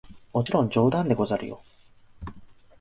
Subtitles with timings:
[0.33, 1.61] もちろん冗談でござるよ！